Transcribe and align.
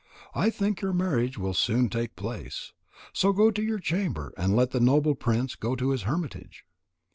I 0.33 0.49
think 0.49 0.81
your 0.81 0.93
marriage 0.93 1.37
will 1.37 1.53
soon 1.53 1.87
take 1.87 2.15
place. 2.15 2.73
So 3.13 3.31
go 3.31 3.51
to 3.51 3.61
your 3.61 3.77
chamber, 3.77 4.33
and 4.35 4.55
let 4.55 4.71
the 4.71 4.79
noble 4.79 5.13
prince 5.13 5.53
go 5.53 5.75
to 5.75 5.91
his 5.91 6.09
hermitage." 6.09 6.65